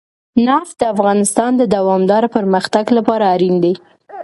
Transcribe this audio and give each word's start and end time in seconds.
نفت 0.47 0.75
د 0.79 0.83
افغانستان 0.93 1.51
د 1.57 1.63
دوامداره 1.75 2.27
پرمختګ 2.35 2.85
لپاره 2.97 3.23
اړین 3.33 3.55
دي. 3.63 3.73